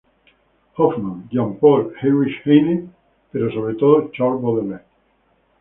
[0.79, 2.89] Hoffmann, Jean Paul, Heinrich Heine,
[3.31, 4.83] pero sobre todo Charles Baudelaire.